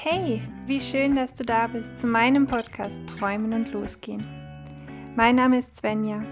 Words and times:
Hey, 0.00 0.40
wie 0.64 0.78
schön, 0.78 1.16
dass 1.16 1.34
du 1.34 1.42
da 1.42 1.66
bist 1.66 1.98
zu 1.98 2.06
meinem 2.06 2.46
Podcast 2.46 3.00
Träumen 3.08 3.52
und 3.52 3.72
Losgehen. 3.72 4.24
Mein 5.16 5.34
Name 5.34 5.58
ist 5.58 5.76
Svenja. 5.76 6.22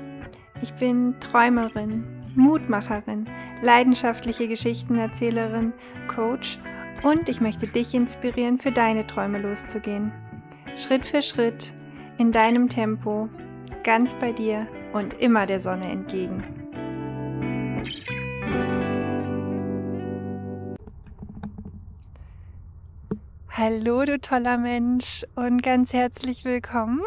Ich 0.62 0.72
bin 0.74 1.18
Träumerin, 1.18 2.04
Mutmacherin, 2.36 3.28
leidenschaftliche 3.62 4.46
Geschichtenerzählerin, 4.46 5.72
Coach 6.06 6.58
und 7.02 7.28
ich 7.28 7.40
möchte 7.40 7.66
dich 7.66 7.92
inspirieren, 7.92 8.58
für 8.58 8.70
deine 8.70 9.04
Träume 9.04 9.40
loszugehen. 9.40 10.12
Schritt 10.76 11.04
für 11.04 11.20
Schritt, 11.20 11.74
in 12.18 12.30
deinem 12.30 12.68
Tempo, 12.68 13.28
ganz 13.82 14.14
bei 14.20 14.30
dir 14.30 14.68
und 14.92 15.14
immer 15.14 15.44
der 15.44 15.60
Sonne 15.60 15.90
entgegen. 15.90 16.55
Hallo, 23.68 24.04
du 24.04 24.20
toller 24.20 24.58
Mensch 24.58 25.26
und 25.34 25.60
ganz 25.60 25.92
herzlich 25.92 26.44
willkommen 26.44 27.00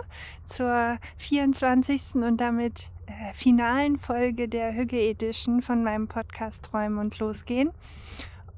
zur 0.50 0.98
24. 1.16 2.16
und 2.16 2.42
damit 2.42 2.90
äh, 3.06 3.32
finalen 3.34 3.96
Folge 3.96 4.50
der 4.50 4.76
Hüge 4.76 5.00
Edition 5.00 5.62
von 5.62 5.86
meinem 5.86 6.10
Podcast 6.10 6.64
Träumen 6.64 6.98
und 6.98 7.18
Losgehen. 7.18 7.72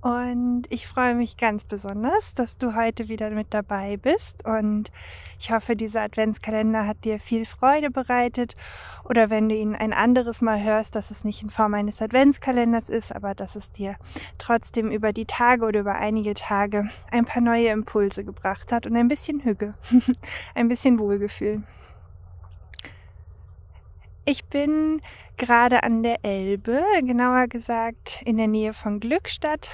Und 0.02 0.64
ich 0.70 0.88
freue 0.88 1.14
mich 1.14 1.38
ganz 1.38 1.64
besonders, 1.64 2.34
dass 2.34 2.58
du 2.58 2.76
heute 2.76 3.08
wieder 3.08 3.30
mit 3.30 3.54
dabei 3.54 3.98
bist. 3.98 4.44
Und 4.44 4.92
ich 5.40 5.52
hoffe, 5.52 5.76
dieser 5.76 6.02
Adventskalender 6.02 6.88
hat 6.88 7.06
dir 7.06 7.20
viel 7.20 7.46
Freude 7.46 7.92
bereitet. 7.92 8.56
Oder 9.04 9.30
wenn 9.30 9.48
du 9.48 9.56
ihn 9.56 9.76
ein 9.76 9.94
anderes 9.94 10.42
Mal 10.42 10.64
hörst, 10.64 10.96
dass 10.96 11.12
es 11.12 11.24
nicht 11.24 11.44
in 11.44 11.52
Form 11.52 11.76
eines 11.76 12.02
Adventskalenders 12.02 12.90
ist, 12.90 13.16
aber 13.16 13.36
dass 13.36 13.56
es 13.56 13.72
dir 13.72 13.96
trotzdem 14.40 14.90
über 14.90 15.14
die 15.14 15.26
Tage 15.26 15.66
oder 15.66 15.82
über 15.82 15.94
einige 15.94 16.34
Tage 16.34 16.90
ein 17.12 17.26
paar 17.26 17.44
neue 17.44 17.68
Impulse 17.68 18.24
gebracht 18.24 18.72
hat 18.72 18.88
und 18.88 18.96
ein 18.96 19.08
bisschen 19.08 19.42
Hüge, 19.44 19.76
ein 20.56 20.68
bisschen 20.68 20.98
Wohlgefühl. 20.98 21.62
Ich 24.26 24.46
bin 24.46 25.02
gerade 25.38 25.84
an 25.84 26.02
der 26.02 26.24
Elbe, 26.24 26.84
genauer 27.02 27.48
gesagt 27.48 28.22
in 28.26 28.38
der 28.38 28.48
Nähe 28.48 28.74
von 28.74 29.00
Glückstadt 29.00 29.70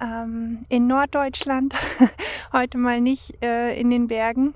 ähm, 0.00 0.64
in 0.68 0.86
Norddeutschland, 0.86 1.74
heute 2.52 2.78
mal 2.78 3.00
nicht 3.00 3.42
äh, 3.42 3.78
in 3.78 3.90
den 3.90 4.08
Bergen. 4.08 4.54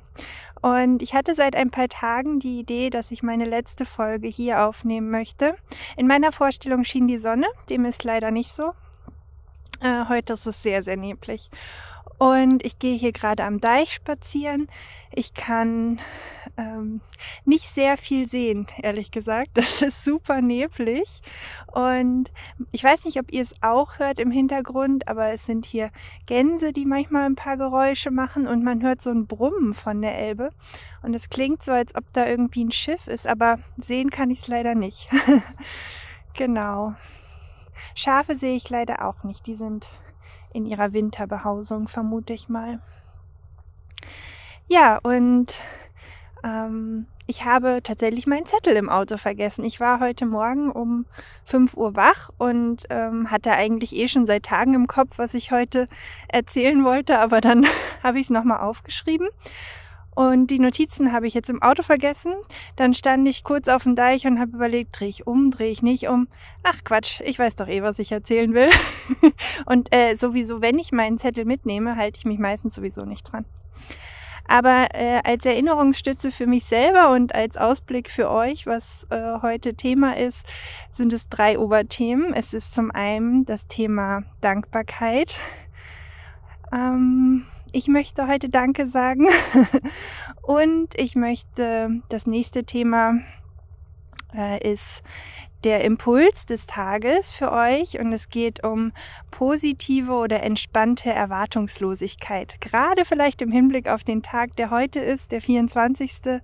Und 0.60 1.02
ich 1.02 1.12
hatte 1.12 1.34
seit 1.34 1.56
ein 1.56 1.70
paar 1.70 1.88
Tagen 1.88 2.38
die 2.38 2.60
Idee, 2.60 2.88
dass 2.88 3.10
ich 3.10 3.24
meine 3.24 3.44
letzte 3.44 3.84
Folge 3.84 4.28
hier 4.28 4.64
aufnehmen 4.64 5.10
möchte. 5.10 5.56
In 5.96 6.06
meiner 6.06 6.30
Vorstellung 6.30 6.84
schien 6.84 7.08
die 7.08 7.18
Sonne, 7.18 7.46
dem 7.68 7.84
ist 7.84 8.04
leider 8.04 8.30
nicht 8.30 8.54
so. 8.54 8.72
Äh, 9.80 10.04
heute 10.08 10.34
ist 10.34 10.46
es 10.46 10.62
sehr, 10.62 10.84
sehr 10.84 10.96
neblig. 10.96 11.50
Und 12.22 12.64
ich 12.64 12.78
gehe 12.78 12.96
hier 12.96 13.10
gerade 13.10 13.42
am 13.42 13.60
Deich 13.60 13.94
spazieren. 13.94 14.68
Ich 15.10 15.34
kann 15.34 15.98
ähm, 16.56 17.00
nicht 17.44 17.74
sehr 17.74 17.96
viel 17.96 18.28
sehen, 18.28 18.68
ehrlich 18.80 19.10
gesagt. 19.10 19.48
Das 19.54 19.82
ist 19.82 20.04
super 20.04 20.40
neblig. 20.40 21.20
Und 21.72 22.30
ich 22.70 22.84
weiß 22.84 23.06
nicht, 23.06 23.18
ob 23.18 23.32
ihr 23.32 23.42
es 23.42 23.56
auch 23.60 23.98
hört 23.98 24.20
im 24.20 24.30
Hintergrund, 24.30 25.08
aber 25.08 25.32
es 25.32 25.46
sind 25.46 25.66
hier 25.66 25.90
Gänse, 26.26 26.72
die 26.72 26.84
manchmal 26.84 27.24
ein 27.24 27.34
paar 27.34 27.56
Geräusche 27.56 28.12
machen 28.12 28.46
und 28.46 28.62
man 28.62 28.84
hört 28.84 29.02
so 29.02 29.10
ein 29.10 29.26
Brummen 29.26 29.74
von 29.74 30.00
der 30.00 30.16
Elbe. 30.16 30.50
Und 31.02 31.14
es 31.14 31.28
klingt 31.28 31.64
so, 31.64 31.72
als 31.72 31.92
ob 31.96 32.04
da 32.12 32.24
irgendwie 32.24 32.62
ein 32.62 32.70
Schiff 32.70 33.08
ist, 33.08 33.26
aber 33.26 33.58
sehen 33.78 34.10
kann 34.10 34.30
ich 34.30 34.42
es 34.42 34.46
leider 34.46 34.76
nicht. 34.76 35.08
genau. 36.34 36.94
Schafe 37.96 38.36
sehe 38.36 38.54
ich 38.54 38.70
leider 38.70 39.04
auch 39.04 39.24
nicht. 39.24 39.44
Die 39.48 39.56
sind 39.56 39.90
in 40.52 40.66
ihrer 40.66 40.92
Winterbehausung, 40.92 41.88
vermute 41.88 42.32
ich 42.32 42.48
mal. 42.48 42.80
Ja, 44.68 44.98
und 45.02 45.60
ähm, 46.44 47.06
ich 47.26 47.44
habe 47.44 47.80
tatsächlich 47.82 48.26
meinen 48.26 48.46
Zettel 48.46 48.74
im 48.76 48.88
Auto 48.88 49.16
vergessen. 49.16 49.64
Ich 49.64 49.80
war 49.80 50.00
heute 50.00 50.26
Morgen 50.26 50.70
um 50.70 51.06
5 51.44 51.76
Uhr 51.76 51.94
wach 51.94 52.30
und 52.38 52.84
ähm, 52.90 53.30
hatte 53.30 53.52
eigentlich 53.52 53.94
eh 53.94 54.08
schon 54.08 54.26
seit 54.26 54.44
Tagen 54.44 54.74
im 54.74 54.86
Kopf, 54.86 55.18
was 55.18 55.34
ich 55.34 55.52
heute 55.52 55.86
erzählen 56.28 56.84
wollte, 56.84 57.18
aber 57.18 57.40
dann 57.40 57.66
habe 58.02 58.18
ich 58.18 58.26
es 58.26 58.30
nochmal 58.30 58.60
aufgeschrieben 58.60 59.28
und 60.14 60.48
die 60.48 60.58
Notizen 60.58 61.12
habe 61.12 61.26
ich 61.26 61.34
jetzt 61.34 61.48
im 61.48 61.62
Auto 61.62 61.82
vergessen. 61.82 62.34
Dann 62.76 62.92
stand 62.92 63.26
ich 63.26 63.44
kurz 63.44 63.68
auf 63.68 63.84
dem 63.84 63.96
Deich 63.96 64.26
und 64.26 64.38
habe 64.38 64.56
überlegt, 64.56 64.98
drehe 64.98 65.08
ich 65.08 65.26
um, 65.26 65.50
drehe 65.50 65.70
ich 65.70 65.82
nicht 65.82 66.08
um. 66.08 66.28
Ach 66.62 66.84
Quatsch, 66.84 67.20
ich 67.24 67.38
weiß 67.38 67.56
doch 67.56 67.68
eh, 67.68 67.82
was 67.82 67.98
ich 67.98 68.12
erzählen 68.12 68.52
will. 68.52 68.68
und 69.66 69.94
äh, 69.94 70.16
sowieso, 70.16 70.60
wenn 70.60 70.78
ich 70.78 70.92
meinen 70.92 71.18
Zettel 71.18 71.46
mitnehme, 71.46 71.96
halte 71.96 72.18
ich 72.18 72.24
mich 72.26 72.38
meistens 72.38 72.74
sowieso 72.74 73.04
nicht 73.06 73.32
dran. 73.32 73.46
Aber 74.48 74.88
äh, 74.92 75.20
als 75.24 75.46
Erinnerungsstütze 75.46 76.30
für 76.30 76.46
mich 76.46 76.64
selber 76.64 77.10
und 77.10 77.34
als 77.34 77.56
Ausblick 77.56 78.10
für 78.10 78.28
euch, 78.30 78.66
was 78.66 79.06
äh, 79.08 79.40
heute 79.40 79.74
Thema 79.74 80.16
ist, 80.16 80.44
sind 80.92 81.12
es 81.12 81.28
drei 81.30 81.58
Oberthemen. 81.58 82.34
Es 82.34 82.52
ist 82.52 82.74
zum 82.74 82.90
einen 82.90 83.46
das 83.46 83.66
Thema 83.66 84.24
Dankbarkeit. 84.42 85.38
Ähm, 86.70 87.46
ich 87.72 87.88
möchte 87.88 88.28
heute 88.28 88.48
Danke 88.48 88.86
sagen 88.86 89.26
und 90.42 90.88
ich 90.96 91.16
möchte 91.16 92.02
das 92.08 92.26
nächste 92.26 92.64
Thema 92.64 93.20
äh, 94.34 94.72
ist 94.72 95.02
der 95.64 95.84
Impuls 95.84 96.44
des 96.44 96.66
Tages 96.66 97.30
für 97.30 97.52
euch 97.52 97.98
und 97.98 98.12
es 98.12 98.28
geht 98.28 98.64
um 98.64 98.92
positive 99.30 100.12
oder 100.12 100.42
entspannte 100.42 101.10
Erwartungslosigkeit. 101.10 102.60
Gerade 102.60 103.04
vielleicht 103.04 103.40
im 103.42 103.52
Hinblick 103.52 103.88
auf 103.88 104.02
den 104.02 104.22
Tag, 104.22 104.56
der 104.56 104.70
heute 104.70 104.98
ist, 104.98 105.30
der 105.30 105.40
24.12., 105.40 106.40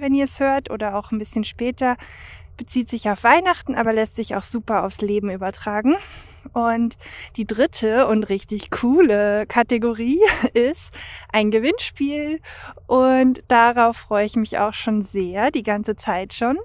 wenn 0.00 0.14
ihr 0.14 0.24
es 0.24 0.40
hört 0.40 0.70
oder 0.70 0.96
auch 0.96 1.12
ein 1.12 1.18
bisschen 1.18 1.44
später, 1.44 1.96
bezieht 2.56 2.88
sich 2.88 3.08
auf 3.08 3.22
Weihnachten, 3.22 3.76
aber 3.76 3.92
lässt 3.92 4.16
sich 4.16 4.34
auch 4.34 4.42
super 4.42 4.84
aufs 4.84 5.00
Leben 5.00 5.30
übertragen. 5.30 5.94
Und 6.56 6.96
die 7.36 7.46
dritte 7.46 8.06
und 8.06 8.24
richtig 8.24 8.70
coole 8.70 9.44
Kategorie 9.46 10.22
ist 10.54 10.90
ein 11.30 11.50
Gewinnspiel. 11.50 12.40
Und 12.86 13.42
darauf 13.48 13.98
freue 13.98 14.24
ich 14.24 14.36
mich 14.36 14.58
auch 14.58 14.72
schon 14.72 15.04
sehr, 15.12 15.50
die 15.50 15.62
ganze 15.62 15.96
Zeit 15.96 16.32
schon. 16.32 16.56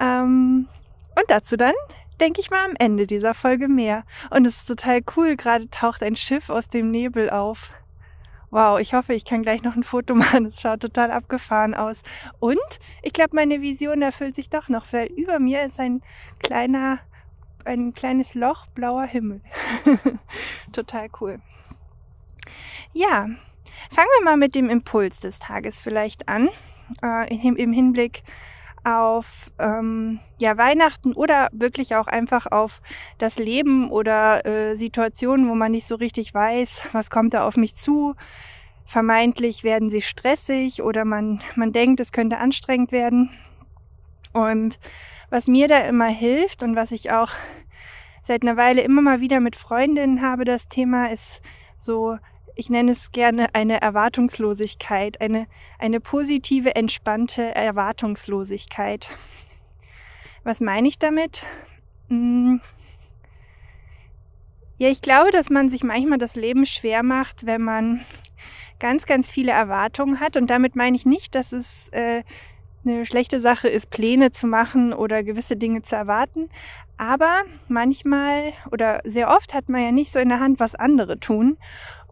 Ähm, 0.00 0.68
und 1.16 1.24
dazu 1.28 1.58
dann 1.58 1.74
denke 2.18 2.40
ich 2.40 2.50
mal 2.50 2.64
am 2.64 2.76
Ende 2.78 3.06
dieser 3.06 3.34
Folge 3.34 3.68
mehr. 3.68 4.04
Und 4.30 4.46
es 4.46 4.56
ist 4.56 4.68
total 4.68 5.02
cool, 5.16 5.36
gerade 5.36 5.68
taucht 5.68 6.02
ein 6.02 6.16
Schiff 6.16 6.48
aus 6.48 6.68
dem 6.68 6.90
Nebel 6.90 7.28
auf. 7.28 7.72
Wow, 8.48 8.80
ich 8.80 8.94
hoffe, 8.94 9.12
ich 9.12 9.26
kann 9.26 9.42
gleich 9.42 9.62
noch 9.62 9.76
ein 9.76 9.84
Foto 9.84 10.14
machen. 10.14 10.46
Es 10.46 10.62
schaut 10.62 10.80
total 10.80 11.10
abgefahren 11.10 11.74
aus. 11.74 12.00
Und 12.40 12.56
ich 13.02 13.12
glaube, 13.12 13.36
meine 13.36 13.60
Vision 13.60 14.00
erfüllt 14.00 14.34
sich 14.34 14.48
doch 14.48 14.70
noch, 14.70 14.86
weil 14.92 15.08
über 15.08 15.40
mir 15.40 15.62
ist 15.62 15.78
ein 15.78 16.00
kleiner 16.42 17.00
ein 17.64 17.94
kleines 17.94 18.34
Loch, 18.34 18.66
blauer 18.68 19.04
Himmel. 19.04 19.40
Total 20.72 21.08
cool. 21.20 21.40
Ja, 22.92 23.26
fangen 23.90 24.10
wir 24.18 24.24
mal 24.24 24.36
mit 24.36 24.54
dem 24.54 24.70
Impuls 24.70 25.20
des 25.20 25.38
Tages 25.38 25.80
vielleicht 25.80 26.28
an, 26.28 26.48
äh, 27.02 27.34
im 27.34 27.72
Hinblick 27.72 28.22
auf 28.84 29.50
ähm, 29.58 30.20
ja 30.38 30.56
Weihnachten 30.58 31.14
oder 31.14 31.48
wirklich 31.52 31.96
auch 31.96 32.06
einfach 32.06 32.46
auf 32.46 32.82
das 33.18 33.38
Leben 33.38 33.90
oder 33.90 34.44
äh, 34.44 34.76
Situationen, 34.76 35.48
wo 35.48 35.54
man 35.54 35.72
nicht 35.72 35.88
so 35.88 35.94
richtig 35.96 36.34
weiß, 36.34 36.88
was 36.92 37.10
kommt 37.10 37.34
da 37.34 37.46
auf 37.46 37.56
mich 37.56 37.74
zu. 37.74 38.14
Vermeintlich 38.84 39.64
werden 39.64 39.88
sie 39.88 40.02
stressig 40.02 40.82
oder 40.82 41.06
man 41.06 41.40
man 41.56 41.72
denkt, 41.72 42.00
es 42.00 42.12
könnte 42.12 42.38
anstrengend 42.38 42.92
werden. 42.92 43.30
Und 44.34 44.78
was 45.30 45.46
mir 45.46 45.68
da 45.68 45.78
immer 45.78 46.08
hilft 46.08 46.62
und 46.62 46.76
was 46.76 46.92
ich 46.92 47.10
auch 47.10 47.30
seit 48.24 48.42
einer 48.42 48.56
Weile 48.56 48.82
immer 48.82 49.00
mal 49.00 49.20
wieder 49.20 49.40
mit 49.40 49.56
Freundinnen 49.56 50.20
habe, 50.20 50.44
das 50.44 50.68
Thema 50.68 51.10
ist 51.10 51.40
so, 51.76 52.18
ich 52.56 52.68
nenne 52.68 52.92
es 52.92 53.12
gerne 53.12 53.54
eine 53.54 53.80
Erwartungslosigkeit, 53.80 55.20
eine, 55.20 55.46
eine 55.78 56.00
positive, 56.00 56.74
entspannte 56.74 57.54
Erwartungslosigkeit. 57.54 59.08
Was 60.42 60.60
meine 60.60 60.88
ich 60.88 60.98
damit? 60.98 61.42
Hm. 62.08 62.60
Ja, 64.76 64.88
ich 64.88 65.00
glaube, 65.00 65.30
dass 65.30 65.50
man 65.50 65.70
sich 65.70 65.84
manchmal 65.84 66.18
das 66.18 66.34
Leben 66.34 66.66
schwer 66.66 67.02
macht, 67.02 67.46
wenn 67.46 67.62
man 67.62 68.04
ganz, 68.80 69.06
ganz 69.06 69.30
viele 69.30 69.52
Erwartungen 69.52 70.20
hat. 70.20 70.36
Und 70.36 70.48
damit 70.48 70.76
meine 70.76 70.96
ich 70.96 71.06
nicht, 71.06 71.34
dass 71.34 71.52
es 71.52 71.88
äh, 71.90 72.22
eine 72.84 73.06
schlechte 73.06 73.40
Sache 73.40 73.68
ist, 73.68 73.90
Pläne 73.90 74.30
zu 74.30 74.46
machen 74.46 74.92
oder 74.92 75.22
gewisse 75.22 75.56
Dinge 75.56 75.82
zu 75.82 75.96
erwarten. 75.96 76.48
Aber 76.96 77.42
manchmal 77.68 78.52
oder 78.70 79.00
sehr 79.04 79.30
oft 79.30 79.54
hat 79.54 79.68
man 79.68 79.82
ja 79.82 79.92
nicht 79.92 80.12
so 80.12 80.18
in 80.18 80.28
der 80.28 80.40
Hand, 80.40 80.60
was 80.60 80.74
andere 80.74 81.18
tun 81.18 81.58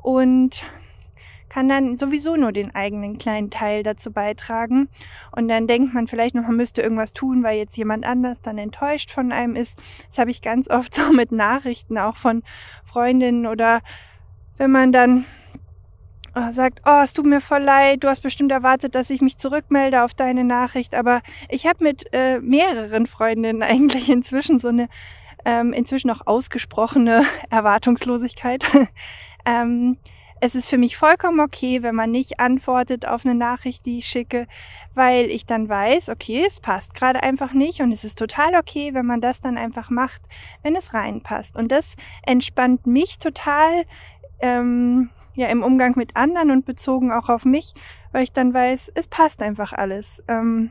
und 0.02 0.64
kann 1.52 1.68
dann 1.68 1.96
sowieso 1.96 2.36
nur 2.36 2.50
den 2.50 2.74
eigenen 2.74 3.18
kleinen 3.18 3.50
Teil 3.50 3.82
dazu 3.82 4.10
beitragen. 4.10 4.88
Und 5.36 5.48
dann 5.48 5.66
denkt 5.66 5.92
man 5.92 6.06
vielleicht 6.06 6.34
noch, 6.34 6.44
man 6.44 6.56
müsste 6.56 6.80
irgendwas 6.80 7.12
tun, 7.12 7.42
weil 7.42 7.58
jetzt 7.58 7.76
jemand 7.76 8.06
anders 8.06 8.40
dann 8.40 8.56
enttäuscht 8.56 9.10
von 9.10 9.32
einem 9.32 9.54
ist. 9.54 9.78
Das 10.08 10.18
habe 10.18 10.30
ich 10.30 10.40
ganz 10.40 10.70
oft 10.70 10.94
so 10.94 11.12
mit 11.12 11.30
Nachrichten 11.30 11.98
auch 11.98 12.16
von 12.16 12.42
Freundinnen 12.84 13.46
oder 13.46 13.82
wenn 14.56 14.70
man 14.70 14.92
dann 14.92 15.26
sagt, 16.52 16.80
oh, 16.86 17.00
es 17.02 17.12
tut 17.12 17.26
mir 17.26 17.40
voll 17.40 17.62
leid, 17.62 18.04
du 18.04 18.08
hast 18.08 18.22
bestimmt 18.22 18.52
erwartet, 18.52 18.94
dass 18.94 19.10
ich 19.10 19.20
mich 19.20 19.36
zurückmelde 19.36 20.02
auf 20.02 20.14
deine 20.14 20.44
Nachricht, 20.44 20.94
aber 20.94 21.20
ich 21.48 21.66
habe 21.66 21.84
mit 21.84 22.06
äh, 22.12 22.40
mehreren 22.40 23.06
Freundinnen 23.06 23.62
eigentlich 23.62 24.08
inzwischen 24.08 24.58
so 24.58 24.68
eine 24.68 24.88
ähm, 25.44 25.72
inzwischen 25.72 26.10
auch 26.10 26.26
ausgesprochene 26.26 27.24
Erwartungslosigkeit. 27.50 28.64
ähm, 29.44 29.96
es 30.44 30.56
ist 30.56 30.68
für 30.68 30.78
mich 30.78 30.96
vollkommen 30.96 31.38
okay, 31.38 31.84
wenn 31.84 31.94
man 31.94 32.10
nicht 32.10 32.40
antwortet 32.40 33.06
auf 33.06 33.24
eine 33.24 33.36
Nachricht, 33.36 33.86
die 33.86 33.98
ich 33.98 34.06
schicke, 34.06 34.48
weil 34.92 35.26
ich 35.26 35.46
dann 35.46 35.68
weiß, 35.68 36.08
okay, 36.08 36.44
es 36.44 36.60
passt 36.60 36.94
gerade 36.94 37.22
einfach 37.22 37.52
nicht 37.52 37.80
und 37.80 37.92
es 37.92 38.02
ist 38.02 38.18
total 38.18 38.56
okay, 38.56 38.92
wenn 38.92 39.06
man 39.06 39.20
das 39.20 39.40
dann 39.40 39.56
einfach 39.56 39.88
macht, 39.88 40.22
wenn 40.62 40.74
es 40.74 40.94
reinpasst. 40.94 41.54
Und 41.54 41.70
das 41.70 41.94
entspannt 42.26 42.88
mich 42.88 43.20
total, 43.20 43.84
ähm, 44.40 45.10
ja, 45.34 45.48
im 45.48 45.62
Umgang 45.62 45.94
mit 45.96 46.16
anderen 46.16 46.50
und 46.50 46.66
bezogen 46.66 47.10
auch 47.10 47.28
auf 47.28 47.44
mich, 47.44 47.74
weil 48.12 48.24
ich 48.24 48.32
dann 48.32 48.52
weiß, 48.52 48.92
es 48.94 49.08
passt 49.08 49.42
einfach 49.42 49.72
alles. 49.72 50.22
Ähm, 50.28 50.70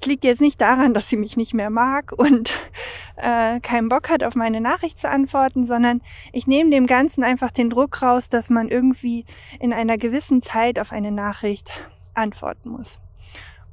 es 0.00 0.06
liegt 0.06 0.24
jetzt 0.24 0.40
nicht 0.40 0.60
daran, 0.60 0.94
dass 0.94 1.08
sie 1.08 1.16
mich 1.16 1.36
nicht 1.36 1.54
mehr 1.54 1.70
mag 1.70 2.12
und 2.12 2.54
äh, 3.16 3.60
keinen 3.60 3.88
Bock 3.88 4.08
hat, 4.08 4.22
auf 4.22 4.34
meine 4.34 4.60
Nachricht 4.60 4.98
zu 4.98 5.08
antworten, 5.08 5.66
sondern 5.66 6.00
ich 6.32 6.46
nehme 6.46 6.70
dem 6.70 6.86
Ganzen 6.86 7.24
einfach 7.24 7.50
den 7.50 7.70
Druck 7.70 8.02
raus, 8.02 8.28
dass 8.28 8.50
man 8.50 8.68
irgendwie 8.68 9.24
in 9.60 9.72
einer 9.72 9.98
gewissen 9.98 10.42
Zeit 10.42 10.78
auf 10.78 10.92
eine 10.92 11.12
Nachricht 11.12 11.70
antworten 12.14 12.70
muss. 12.70 12.98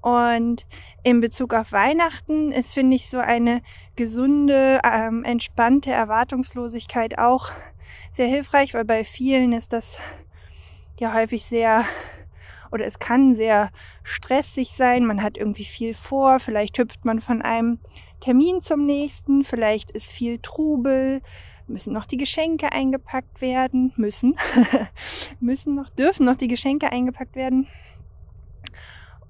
Und 0.02 0.66
in 1.04 1.22
Bezug 1.22 1.54
auf 1.54 1.72
Weihnachten 1.72 2.52
ist, 2.52 2.74
finde 2.74 2.98
ich, 2.98 3.10
so 3.10 3.20
eine 3.20 3.62
gesunde, 3.96 4.82
ähm, 4.84 5.24
entspannte 5.24 5.92
Erwartungslosigkeit 5.92 7.18
auch 7.18 7.52
sehr 8.12 8.28
hilfreich, 8.28 8.74
weil 8.74 8.86
bei 8.86 9.04
vielen 9.04 9.54
ist 9.54 9.74
das 9.74 9.98
ja 11.00 11.14
häufig 11.14 11.46
sehr 11.46 11.86
oder 12.74 12.86
es 12.86 12.98
kann 12.98 13.36
sehr 13.36 13.70
stressig 14.02 14.74
sein. 14.76 15.06
Man 15.06 15.22
hat 15.22 15.38
irgendwie 15.38 15.64
viel 15.64 15.94
vor. 15.94 16.40
Vielleicht 16.40 16.78
hüpft 16.80 17.06
man 17.06 17.22
von 17.22 17.44
einem 17.44 17.78
Termin 18.20 18.62
zum 18.62 18.88
nächsten. 18.88 19.44
Vielleicht 19.44 19.92
ist 19.92 20.12
viel 20.12 20.40
Trubel. 20.40 21.22
Müssen 21.68 21.94
noch 21.94 22.08
die 22.08 22.18
Geschenke 22.18 22.72
eingepackt 22.72 23.42
werden. 23.42 23.94
Müssen. 23.96 24.38
müssen 25.40 25.76
noch, 25.76 25.90
dürfen 25.90 26.26
noch 26.26 26.36
die 26.36 26.48
Geschenke 26.48 26.92
eingepackt 26.92 27.36
werden. 27.36 27.68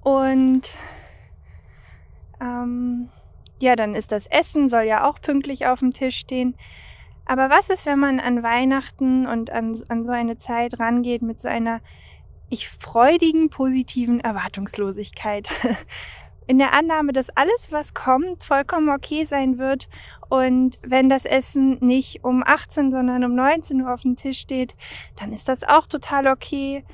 Und 0.00 0.72
ähm, 2.40 3.10
ja, 3.60 3.76
dann 3.76 3.94
ist 3.94 4.10
das 4.10 4.26
Essen, 4.26 4.68
soll 4.70 4.84
ja 4.84 5.08
auch 5.08 5.20
pünktlich 5.20 5.66
auf 5.66 5.80
dem 5.80 5.90
Tisch 5.90 6.16
stehen. 6.16 6.54
Aber 7.26 7.50
was 7.50 7.70
ist, 7.70 7.86
wenn 7.86 7.98
man 7.98 8.20
an 8.20 8.42
Weihnachten 8.42 9.26
und 9.26 9.50
an, 9.50 9.80
an 9.88 10.04
so 10.04 10.12
eine 10.12 10.38
Zeit 10.38 10.78
rangeht 10.78 11.22
mit 11.22 11.40
so 11.40 11.48
einer 11.48 11.80
ich 12.50 12.68
freudigen, 12.68 13.50
positiven 13.50 14.20
Erwartungslosigkeit. 14.20 15.48
In 16.46 16.58
der 16.58 16.74
Annahme, 16.74 17.12
dass 17.12 17.30
alles, 17.30 17.68
was 17.70 17.94
kommt, 17.94 18.44
vollkommen 18.44 18.90
okay 18.90 19.24
sein 19.24 19.56
wird. 19.56 19.88
Und 20.28 20.78
wenn 20.82 21.08
das 21.08 21.24
Essen 21.24 21.78
nicht 21.80 22.22
um 22.22 22.42
18, 22.44 22.90
sondern 22.90 23.24
um 23.24 23.34
19 23.34 23.80
Uhr 23.80 23.92
auf 23.92 24.02
dem 24.02 24.16
Tisch 24.16 24.40
steht, 24.40 24.76
dann 25.16 25.32
ist 25.32 25.48
das 25.48 25.64
auch 25.64 25.86
total 25.86 26.26
okay. 26.26 26.84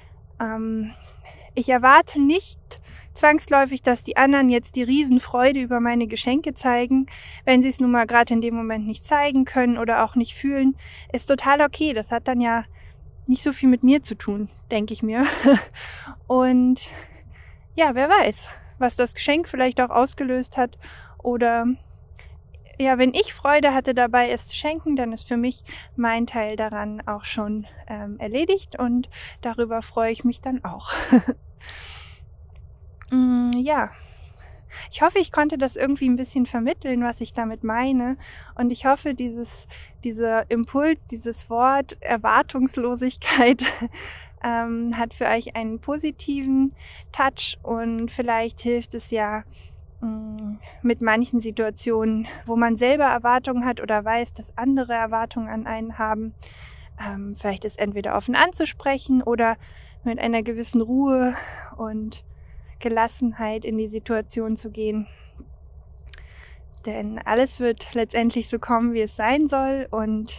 Ähm, 0.41 0.93
ich 1.57 1.69
erwarte 1.69 2.21
nicht 2.21 2.81
zwangsläufig, 3.21 3.83
dass 3.83 4.03
die 4.03 4.17
anderen 4.17 4.49
jetzt 4.49 4.77
die 4.77 4.83
Riesenfreude 4.83 5.61
über 5.61 5.79
meine 5.79 6.07
Geschenke 6.07 6.55
zeigen, 6.55 7.07
wenn 7.45 7.63
sie 7.63 7.69
es 7.69 7.79
nun 7.79 7.91
mal 7.91 8.07
gerade 8.07 8.33
in 8.33 8.41
dem 8.41 8.55
Moment 8.55 8.87
nicht 8.87 9.05
zeigen 9.05 9.45
können 9.45 9.79
oder 9.79 10.05
auch 10.05 10.17
nicht 10.17 10.35
fühlen. 10.35 10.77
Ist 11.13 11.27
total 11.27 11.61
okay. 11.61 11.93
Das 11.93 12.11
hat 12.11 12.27
dann 12.27 12.41
ja 12.41 12.65
nicht 13.27 13.43
so 13.43 13.53
viel 13.53 13.69
mit 13.69 13.85
mir 13.85 14.03
zu 14.03 14.15
tun, 14.15 14.49
denke 14.71 14.95
ich 14.95 15.03
mir. 15.03 15.27
Und 16.27 16.81
ja, 17.75 17.95
wer 17.95 18.09
weiß, 18.09 18.49
was 18.79 18.97
das 18.97 19.15
Geschenk 19.15 19.49
vielleicht 19.49 19.81
auch 19.81 19.91
ausgelöst 19.91 20.57
hat 20.57 20.79
oder 21.23 21.67
ja, 22.79 22.97
wenn 22.97 23.13
ich 23.13 23.35
Freude 23.35 23.75
hatte 23.75 23.93
dabei, 23.93 24.31
es 24.31 24.47
zu 24.47 24.57
schenken, 24.57 24.97
dann 24.97 25.13
ist 25.13 25.29
für 25.29 25.37
mich 25.37 25.63
mein 25.97 26.27
Teil 26.27 26.57
daran 26.57 27.03
auch 27.07 27.25
schon 27.25 27.67
ähm, 27.87 28.19
erledigt 28.19 28.79
und 28.79 29.11
darüber 29.43 29.83
freue 29.83 30.11
ich 30.11 30.25
mich 30.25 30.41
dann 30.41 30.65
auch. 30.65 30.91
mm, 33.11 33.51
ja, 33.57 33.91
ich 34.91 35.03
hoffe, 35.03 35.19
ich 35.19 35.33
konnte 35.33 35.59
das 35.59 35.77
irgendwie 35.77 36.09
ein 36.09 36.17
bisschen 36.17 36.47
vermitteln, 36.47 37.03
was 37.03 37.21
ich 37.21 37.33
damit 37.33 37.65
meine. 37.65 38.17
Und 38.55 38.71
ich 38.71 38.87
hoffe, 38.87 39.15
dieses, 39.15 39.67
dieser 40.05 40.51
Impuls, 40.51 41.05
dieses 41.07 41.51
Wort 41.51 41.97
Erwartungslosigkeit 42.01 43.65
ähm, 44.45 44.97
hat 44.97 45.15
für 45.15 45.27
euch 45.27 45.57
einen 45.57 45.81
positiven 45.81 46.75
Touch 47.13 47.59
und 47.63 48.11
vielleicht 48.11 48.61
hilft 48.61 48.95
es 48.95 49.11
ja 49.11 49.45
mm, 50.01 50.59
mit 50.83 51.03
manchen 51.03 51.41
Situationen, 51.41 52.29
wo 52.47 52.57
man 52.57 52.77
selber 52.77 53.07
Erwartungen 53.07 53.65
hat 53.65 53.81
oder 53.81 54.05
weiß, 54.05 54.33
dass 54.35 54.57
andere 54.57 54.95
Erwartungen 54.95 55.49
an 55.49 55.67
einen 55.67 55.99
haben, 55.99 56.35
ähm, 57.05 57.35
vielleicht 57.37 57.65
ist 57.65 57.79
entweder 57.79 58.17
offen 58.17 58.35
anzusprechen 58.35 59.23
oder 59.23 59.57
mit 60.05 60.19
einer 60.19 60.43
gewissen 60.43 60.81
Ruhe 60.81 61.35
und 61.77 62.25
Gelassenheit 62.81 63.65
in 63.65 63.79
die 63.79 63.89
Situation 63.89 64.57
zu 64.57 64.71
gehen. 64.71 65.07
Denn 66.87 67.19
alles 67.19 67.61
wird 67.61 67.95
letztendlich 67.95 68.49
so 68.49 68.59
kommen, 68.59 68.95
wie 68.95 69.03
es 69.03 69.15
sein 69.15 69.47
soll 69.47 69.87
und 69.91 70.39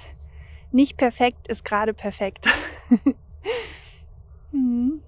nicht 0.71 0.97
perfekt 0.97 1.47
ist 1.47 1.63
gerade 1.63 1.93
perfekt. 1.93 2.47
hm. 4.51 5.01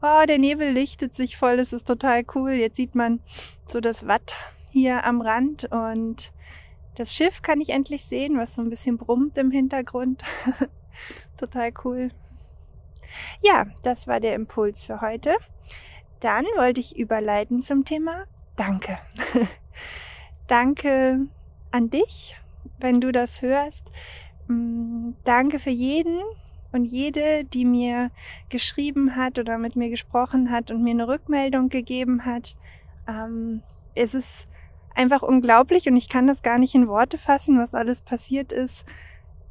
Wow, 0.00 0.26
der 0.26 0.38
Nebel 0.38 0.70
lichtet 0.70 1.14
sich 1.14 1.36
voll, 1.36 1.56
das 1.56 1.72
ist 1.72 1.86
total 1.86 2.24
cool. 2.34 2.52
Jetzt 2.52 2.76
sieht 2.76 2.94
man 2.94 3.20
so 3.66 3.80
das 3.80 4.06
Watt 4.06 4.34
hier 4.70 5.04
am 5.04 5.20
Rand 5.20 5.70
und 5.70 6.32
das 6.94 7.14
Schiff 7.14 7.42
kann 7.42 7.60
ich 7.60 7.70
endlich 7.70 8.04
sehen, 8.04 8.38
was 8.38 8.54
so 8.54 8.62
ein 8.62 8.70
bisschen 8.70 8.98
brummt 8.98 9.38
im 9.38 9.50
Hintergrund. 9.50 10.22
total 11.36 11.72
cool. 11.84 12.10
Ja, 13.42 13.66
das 13.82 14.06
war 14.06 14.20
der 14.20 14.34
Impuls 14.34 14.84
für 14.84 15.00
heute. 15.00 15.36
Dann 16.22 16.44
wollte 16.56 16.80
ich 16.80 16.96
überleiten 16.96 17.64
zum 17.64 17.84
Thema 17.84 18.26
Danke. 18.54 18.98
Danke 20.46 21.26
an 21.72 21.90
dich, 21.90 22.36
wenn 22.78 23.00
du 23.00 23.10
das 23.10 23.42
hörst. 23.42 23.90
Mm, 24.46 25.14
danke 25.24 25.58
für 25.58 25.70
jeden 25.70 26.20
und 26.70 26.84
jede, 26.84 27.44
die 27.44 27.64
mir 27.64 28.10
geschrieben 28.50 29.16
hat 29.16 29.38
oder 29.40 29.58
mit 29.58 29.74
mir 29.74 29.88
gesprochen 29.90 30.50
hat 30.50 30.70
und 30.70 30.82
mir 30.82 30.90
eine 30.90 31.08
Rückmeldung 31.08 31.70
gegeben 31.70 32.24
hat. 32.24 32.56
Ähm, 33.08 33.62
es 33.96 34.14
ist 34.14 34.48
einfach 34.94 35.22
unglaublich 35.22 35.88
und 35.88 35.96
ich 35.96 36.08
kann 36.08 36.28
das 36.28 36.42
gar 36.42 36.58
nicht 36.58 36.74
in 36.74 36.86
Worte 36.86 37.18
fassen, 37.18 37.58
was 37.58 37.74
alles 37.74 38.00
passiert 38.00 38.52
ist. 38.52 38.84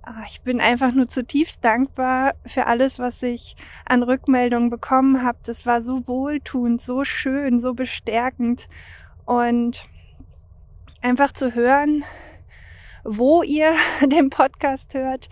Ah, 0.04 0.24
ich 0.26 0.42
bin 0.42 0.60
einfach 0.60 0.92
nur 0.94 1.08
zutiefst 1.08 1.64
dankbar 1.64 2.34
für 2.46 2.66
alles, 2.66 2.98
was 2.98 3.22
ich 3.22 3.56
an 3.86 4.02
Rückmeldungen 4.02 4.72
bekommen 4.72 5.24
habe. 5.24 5.38
Das 5.46 5.66
war 5.66 5.82
so 5.82 6.08
wohltuend, 6.08 6.82
so 6.82 7.04
schön, 7.04 7.60
so 7.60 7.74
bestärkend. 7.76 8.68
Und 9.26 9.86
einfach 11.02 11.32
zu 11.32 11.54
hören, 11.54 12.04
wo 13.04 13.44
ihr 13.44 13.74
den 14.06 14.30
Podcast 14.30 14.94
hört, 14.94 15.30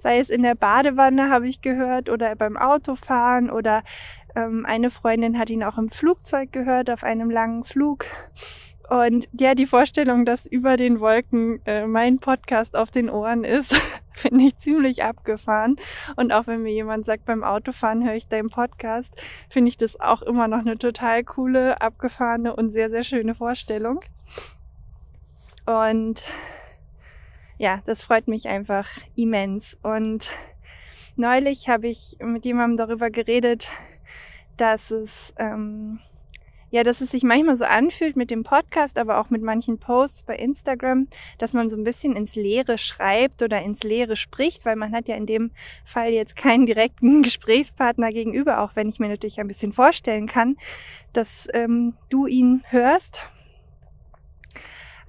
sei 0.00 0.18
es 0.18 0.30
in 0.30 0.42
der 0.42 0.54
Badewanne, 0.54 1.28
habe 1.30 1.48
ich 1.48 1.60
gehört, 1.60 2.08
oder 2.08 2.36
beim 2.36 2.56
Autofahren 2.56 3.50
oder 3.50 3.82
ähm, 4.34 4.64
eine 4.66 4.90
Freundin 4.90 5.38
hat 5.38 5.50
ihn 5.50 5.62
auch 5.62 5.78
im 5.78 5.90
Flugzeug 5.90 6.52
gehört, 6.52 6.90
auf 6.90 7.04
einem 7.04 7.30
langen 7.30 7.64
Flug. 7.64 8.06
Und 8.88 9.28
ja, 9.38 9.54
die 9.54 9.66
Vorstellung, 9.66 10.24
dass 10.24 10.46
über 10.46 10.76
den 10.76 11.00
Wolken 11.00 11.64
äh, 11.64 11.86
mein 11.86 12.18
Podcast 12.18 12.76
auf 12.76 12.90
den 12.90 13.08
Ohren 13.08 13.44
ist, 13.44 13.74
finde 14.14 14.44
ich 14.44 14.56
ziemlich 14.56 15.02
abgefahren. 15.02 15.76
Und 16.16 16.32
auch 16.32 16.46
wenn 16.46 16.62
mir 16.62 16.72
jemand 16.72 17.06
sagt, 17.06 17.24
beim 17.24 17.44
Autofahren 17.44 18.04
höre 18.04 18.14
ich 18.14 18.28
deinen 18.28 18.50
Podcast, 18.50 19.14
finde 19.48 19.68
ich 19.68 19.76
das 19.76 20.00
auch 20.00 20.22
immer 20.22 20.48
noch 20.48 20.60
eine 20.60 20.78
total 20.78 21.24
coole, 21.24 21.80
abgefahrene 21.80 22.54
und 22.54 22.70
sehr, 22.72 22.90
sehr 22.90 23.04
schöne 23.04 23.34
Vorstellung. 23.34 24.00
Und 25.66 26.22
ja, 27.58 27.80
das 27.84 28.02
freut 28.02 28.28
mich 28.28 28.48
einfach 28.48 28.88
immens. 29.14 29.76
Und 29.82 30.30
neulich 31.16 31.68
habe 31.68 31.88
ich 31.88 32.16
mit 32.20 32.44
jemandem 32.44 32.76
darüber 32.76 33.10
geredet, 33.10 33.68
dass 34.56 34.90
es 34.90 35.32
ähm, 35.38 36.00
ja, 36.72 36.82
dass 36.82 37.02
es 37.02 37.10
sich 37.10 37.22
manchmal 37.22 37.58
so 37.58 37.66
anfühlt 37.66 38.16
mit 38.16 38.30
dem 38.30 38.44
Podcast, 38.44 38.98
aber 38.98 39.18
auch 39.18 39.28
mit 39.28 39.42
manchen 39.42 39.78
Posts 39.78 40.22
bei 40.22 40.36
Instagram, 40.36 41.06
dass 41.36 41.52
man 41.52 41.68
so 41.68 41.76
ein 41.76 41.84
bisschen 41.84 42.16
ins 42.16 42.34
Leere 42.34 42.78
schreibt 42.78 43.42
oder 43.42 43.60
ins 43.60 43.82
Leere 43.82 44.16
spricht, 44.16 44.64
weil 44.64 44.76
man 44.76 44.92
hat 44.92 45.06
ja 45.06 45.14
in 45.14 45.26
dem 45.26 45.50
Fall 45.84 46.12
jetzt 46.12 46.34
keinen 46.34 46.64
direkten 46.64 47.22
Gesprächspartner 47.22 48.08
gegenüber, 48.08 48.60
auch 48.60 48.74
wenn 48.74 48.88
ich 48.88 48.98
mir 48.98 49.08
natürlich 49.08 49.38
ein 49.38 49.48
bisschen 49.48 49.74
vorstellen 49.74 50.26
kann, 50.26 50.56
dass 51.12 51.46
ähm, 51.52 51.94
du 52.08 52.26
ihn 52.26 52.62
hörst. 52.70 53.22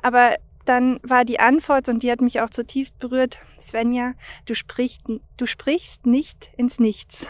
Aber 0.01 0.35
dann 0.65 0.99
war 1.01 1.23
die 1.23 1.39
Antwort, 1.39 1.87
und 1.87 2.03
die 2.03 2.11
hat 2.11 2.19
mich 2.19 2.41
auch 2.41 2.49
zutiefst 2.49 2.99
berührt, 2.99 3.39
Svenja, 3.57 4.15
du 4.45 4.53
sprichst, 4.53 5.03
du 5.37 5.45
sprichst 5.45 6.05
nicht 6.05 6.51
ins 6.57 6.77
Nichts. 6.77 7.25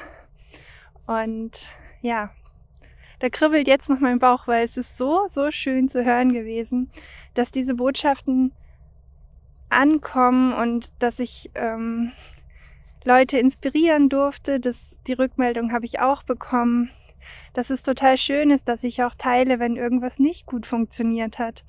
Und 1.05 1.67
ja, 2.01 2.31
da 3.23 3.29
kribbelt 3.29 3.69
jetzt 3.69 3.87
noch 3.87 4.01
mein 4.01 4.19
Bauch, 4.19 4.47
weil 4.49 4.65
es 4.65 4.75
ist 4.75 4.97
so, 4.97 5.29
so 5.31 5.49
schön 5.49 5.87
zu 5.87 6.03
hören 6.03 6.33
gewesen, 6.33 6.91
dass 7.35 7.51
diese 7.51 7.73
Botschaften 7.73 8.51
ankommen 9.69 10.51
und 10.51 10.91
dass 10.99 11.19
ich 11.19 11.49
ähm, 11.55 12.11
Leute 13.05 13.37
inspirieren 13.37 14.09
durfte. 14.09 14.59
Das, 14.59 14.75
die 15.07 15.13
Rückmeldung 15.13 15.71
habe 15.71 15.85
ich 15.85 16.01
auch 16.01 16.23
bekommen, 16.23 16.89
dass 17.53 17.69
es 17.69 17.81
total 17.81 18.17
schön 18.17 18.51
ist, 18.51 18.67
dass 18.67 18.83
ich 18.83 19.03
auch 19.03 19.15
teile, 19.15 19.57
wenn 19.57 19.77
irgendwas 19.77 20.19
nicht 20.19 20.45
gut 20.45 20.65
funktioniert 20.65 21.39
hat. 21.39 21.63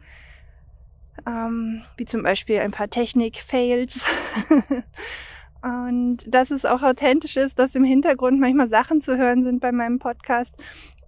Ähm, 1.25 1.83
wie 1.97 2.05
zum 2.05 2.25
Beispiel 2.25 2.59
ein 2.59 2.73
paar 2.73 2.91
Technik-Fails. 2.91 4.05
und 5.63 6.19
dass 6.27 6.51
es 6.51 6.65
auch 6.65 6.83
authentisch 6.83 7.37
ist, 7.37 7.61
dass 7.61 7.77
im 7.77 7.85
Hintergrund 7.85 8.41
manchmal 8.41 8.69
Sachen 8.69 9.03
zu 9.03 9.17
hören 9.17 9.45
sind 9.45 9.61
bei 9.61 9.71
meinem 9.71 10.01
Podcast 10.01 10.57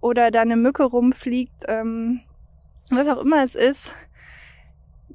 oder 0.01 0.31
da 0.31 0.41
eine 0.41 0.55
Mücke 0.55 0.83
rumfliegt, 0.83 1.65
ähm, 1.67 2.21
was 2.89 3.07
auch 3.07 3.21
immer 3.21 3.43
es 3.43 3.55
ist. 3.55 3.93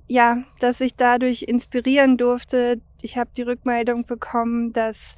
Ja, 0.06 0.42
dass 0.60 0.80
ich 0.80 0.94
dadurch 0.94 1.42
inspirieren 1.42 2.18
durfte. 2.18 2.80
Ich 3.00 3.16
habe 3.16 3.30
die 3.36 3.42
Rückmeldung 3.42 4.04
bekommen, 4.04 4.72
dass 4.72 5.16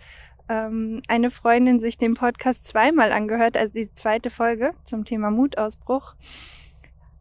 ähm, 0.49 1.03
eine 1.09 1.31
Freundin 1.31 1.81
sich 1.81 1.99
den 1.99 2.15
Podcast 2.15 2.65
zweimal 2.65 3.13
angehört, 3.13 3.57
also 3.57 3.73
die 3.73 3.93
zweite 3.95 4.31
Folge 4.31 4.73
zum 4.85 5.05
Thema 5.05 5.31
Mutausbruch, 5.31 6.15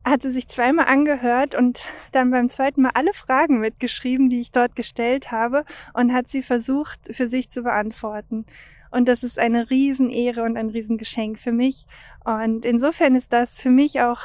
hat 0.05 0.21
sie 0.21 0.31
sich 0.31 0.47
zweimal 0.50 0.88
angehört 0.88 1.55
und 1.55 1.85
dann 2.12 2.29
beim 2.31 2.50
zweiten 2.50 2.81
Mal 2.81 2.91
alle 2.93 3.13
Fragen 3.13 3.59
mitgeschrieben, 3.59 4.29
die 4.29 4.41
ich 4.41 4.51
dort 4.51 4.75
gestellt 4.75 5.31
habe 5.31 5.63
und 5.93 6.13
hat 6.13 6.29
sie 6.29 6.43
versucht 6.43 7.00
für 7.12 7.29
sich 7.29 7.50
zu 7.50 7.63
beantworten. 7.63 8.45
Und 8.93 9.07
das 9.07 9.23
ist 9.23 9.39
eine 9.39 9.71
Riesenehre 9.71 10.43
und 10.43 10.55
ein 10.55 10.69
Riesengeschenk 10.69 11.39
für 11.39 11.51
mich. 11.51 11.88
Und 12.25 12.63
insofern 12.63 13.15
ist 13.15 13.33
das 13.33 13.59
für 13.59 13.71
mich 13.71 14.01
auch 14.01 14.21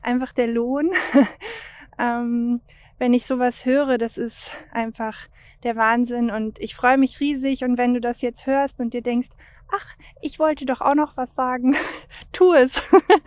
einfach 0.00 0.32
der 0.32 0.46
Lohn. 0.46 0.90
ähm, 1.98 2.62
wenn 2.98 3.12
ich 3.12 3.26
sowas 3.26 3.66
höre, 3.66 3.98
das 3.98 4.16
ist 4.16 4.52
einfach 4.72 5.28
der 5.64 5.76
Wahnsinn 5.76 6.30
und 6.30 6.58
ich 6.60 6.74
freue 6.74 6.96
mich 6.96 7.20
riesig 7.20 7.62
und 7.62 7.76
wenn 7.76 7.92
du 7.92 8.00
das 8.00 8.22
jetzt 8.22 8.46
hörst 8.46 8.80
und 8.80 8.94
dir 8.94 9.02
denkst, 9.02 9.28
ach, 9.70 9.94
ich 10.22 10.38
wollte 10.38 10.64
doch 10.64 10.80
auch 10.80 10.94
noch 10.94 11.18
was 11.18 11.34
sagen, 11.34 11.76
tu 12.32 12.54
es. 12.54 12.72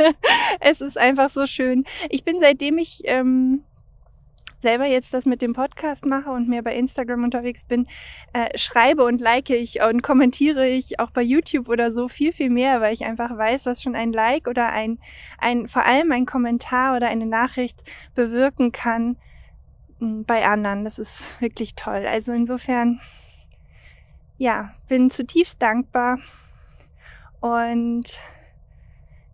es 0.60 0.82
ist 0.82 0.98
einfach 0.98 1.30
so 1.30 1.46
schön. 1.46 1.86
Ich 2.10 2.24
bin 2.24 2.40
seitdem 2.40 2.80
ich 2.80 3.04
ähm, 3.06 3.64
selber 4.64 4.86
jetzt 4.86 5.14
das 5.14 5.26
mit 5.26 5.44
dem 5.44 5.54
Podcast 5.54 6.06
mache 6.08 6.32
und 6.32 6.50
mehr 6.50 6.64
bei 6.64 6.76
Instagram 6.76 7.24
unterwegs 7.24 7.64
bin, 7.64 7.86
äh, 8.34 8.58
schreibe 8.58 9.04
und 9.04 9.22
like 9.22 9.52
ich 9.52 9.84
und 9.84 10.02
kommentiere 10.02 10.68
ich 10.68 11.00
auch 11.00 11.12
bei 11.12 11.22
YouTube 11.22 11.70
oder 11.70 11.94
so 11.94 12.08
viel, 12.08 12.34
viel 12.34 12.50
mehr, 12.50 12.82
weil 12.82 12.94
ich 12.94 13.06
einfach 13.06 13.38
weiß, 13.38 13.68
was 13.68 13.84
schon 13.84 13.96
ein 13.96 14.12
Like 14.12 14.48
oder 14.48 14.70
ein, 14.72 14.98
ein, 15.38 15.68
vor 15.68 15.86
allem 15.86 16.12
ein 16.12 16.26
Kommentar 16.26 16.96
oder 16.96 17.10
eine 17.10 17.28
Nachricht 17.28 17.84
bewirken 18.16 18.72
kann 18.72 19.18
hm, 20.00 20.26
bei 20.26 20.46
anderen. 20.46 20.84
Das 20.84 20.98
ist 20.98 21.24
wirklich 21.40 21.76
toll. 21.76 22.08
Also 22.08 22.32
insofern, 22.32 23.00
ja, 24.40 24.74
bin 24.88 25.12
zutiefst 25.12 25.62
dankbar 25.62 26.18
und 27.40 28.20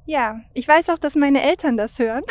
ja, 0.10 0.42
ich 0.56 0.68
weiß 0.68 0.90
auch, 0.90 0.98
dass 0.98 1.16
meine 1.16 1.44
Eltern 1.44 1.78
das 1.78 2.00
hören, 2.00 2.24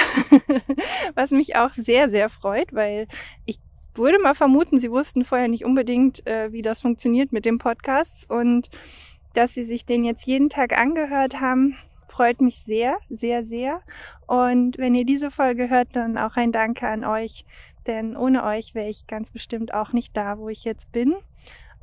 was 1.15 1.31
mich 1.31 1.55
auch 1.55 1.71
sehr, 1.71 2.11
sehr 2.11 2.29
freut, 2.29 2.75
weil 2.75 3.07
ich 3.47 3.61
würde 3.95 4.19
mal 4.19 4.35
vermuten, 4.35 4.81
sie 4.81 4.91
wussten 4.91 5.23
vorher 5.23 5.47
nicht 5.47 5.65
unbedingt, 5.65 6.27
äh, 6.27 6.51
wie 6.51 6.63
das 6.63 6.81
funktioniert 6.81 7.31
mit 7.31 7.45
dem 7.45 7.59
Podcast 7.59 8.29
und 8.29 8.69
dass 9.33 9.55
sie 9.55 9.65
sich 9.65 9.87
den 9.87 10.03
jetzt 10.03 10.27
jeden 10.27 10.49
Tag 10.49 10.77
angehört 10.77 11.41
haben, 11.41 11.77
freut 12.09 12.41
mich 12.41 12.59
sehr, 12.65 12.99
sehr, 13.11 13.45
sehr. 13.45 13.81
Und 14.27 14.77
wenn 14.77 14.97
ihr 14.97 15.05
diese 15.05 15.31
Folge 15.31 15.71
hört, 15.71 15.95
dann 15.95 16.19
auch 16.19 16.35
ein 16.35 16.51
Danke 16.51 16.89
an 16.89 17.05
euch, 17.05 17.45
denn 17.87 18.17
ohne 18.17 18.43
euch 18.43 18.75
wäre 18.75 18.89
ich 18.89 19.07
ganz 19.07 19.31
bestimmt 19.31 19.73
auch 19.73 19.93
nicht 19.93 20.17
da, 20.17 20.39
wo 20.39 20.49
ich 20.49 20.65
jetzt 20.65 20.91
bin. 20.91 21.15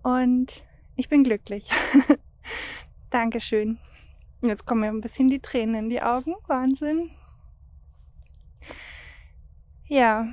Und 0.04 0.66
ich 0.98 1.08
bin 1.08 1.24
glücklich. 1.24 1.70
Dankeschön. 3.12 3.80
Jetzt 4.50 4.66
kommen 4.66 4.82
mir 4.82 4.88
ein 4.88 5.02
bisschen 5.02 5.28
die 5.28 5.40
Tränen 5.40 5.76
in 5.76 5.90
die 5.90 6.02
Augen. 6.02 6.36
Wahnsinn. 6.48 7.12
Ja. 9.88 10.28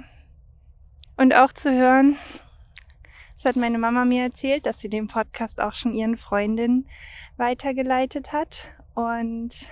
Und 1.16 1.34
auch 1.34 1.52
zu 1.52 1.70
hören, 1.70 2.16
das 3.36 3.44
hat 3.44 3.56
meine 3.56 3.78
Mama 3.78 4.04
mir 4.04 4.22
erzählt, 4.22 4.66
dass 4.66 4.80
sie 4.80 4.88
den 4.88 5.08
Podcast 5.08 5.60
auch 5.60 5.74
schon 5.74 5.94
ihren 5.94 6.16
Freundinnen 6.16 6.88
weitergeleitet 7.36 8.32
hat. 8.32 8.64
Und 8.94 9.66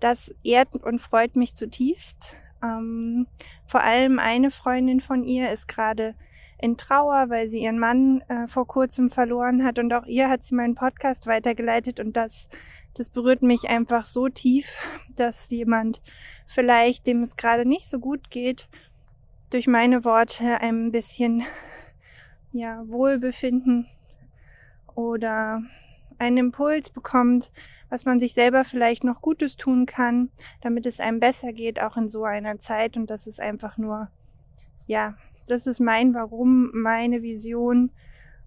das 0.00 0.34
ehrt 0.42 0.74
und 0.76 1.00
freut 1.00 1.36
mich 1.36 1.54
zutiefst. 1.54 2.36
Ähm, 2.62 3.26
vor 3.66 3.82
allem 3.82 4.18
eine 4.18 4.50
Freundin 4.50 5.00
von 5.00 5.24
ihr 5.24 5.52
ist 5.52 5.68
gerade 5.68 6.14
in 6.60 6.76
Trauer, 6.76 7.30
weil 7.30 7.48
sie 7.48 7.62
ihren 7.62 7.78
Mann 7.78 8.22
äh, 8.28 8.46
vor 8.46 8.66
kurzem 8.66 9.10
verloren 9.10 9.64
hat 9.64 9.78
und 9.78 9.92
auch 9.92 10.06
ihr 10.06 10.28
hat 10.28 10.42
sie 10.42 10.54
meinen 10.54 10.74
Podcast 10.74 11.26
weitergeleitet 11.26 12.00
und 12.00 12.16
das 12.16 12.48
das 12.98 13.08
berührt 13.08 13.42
mich 13.42 13.68
einfach 13.68 14.04
so 14.04 14.28
tief, 14.28 14.68
dass 15.14 15.50
jemand 15.50 16.02
vielleicht, 16.46 17.06
dem 17.06 17.22
es 17.22 17.36
gerade 17.36 17.64
nicht 17.64 17.88
so 17.88 18.00
gut 18.00 18.28
geht, 18.28 18.68
durch 19.50 19.68
meine 19.68 20.04
Worte 20.04 20.60
ein 20.60 20.90
bisschen 20.90 21.44
ja, 22.50 22.82
Wohlbefinden 22.88 23.86
oder 24.94 25.62
einen 26.18 26.38
Impuls 26.38 26.90
bekommt, 26.90 27.52
was 27.88 28.04
man 28.04 28.18
sich 28.18 28.34
selber 28.34 28.64
vielleicht 28.64 29.04
noch 29.04 29.22
Gutes 29.22 29.56
tun 29.56 29.86
kann, 29.86 30.30
damit 30.60 30.84
es 30.84 30.98
einem 30.98 31.20
besser 31.20 31.52
geht, 31.52 31.80
auch 31.80 31.96
in 31.96 32.08
so 32.08 32.24
einer 32.24 32.58
Zeit. 32.58 32.96
Und 32.96 33.10
das 33.10 33.28
ist 33.28 33.40
einfach 33.40 33.78
nur, 33.78 34.10
ja, 34.86 35.14
das 35.50 35.66
ist 35.66 35.80
mein 35.80 36.14
Warum, 36.14 36.70
meine 36.72 37.22
Vision 37.22 37.90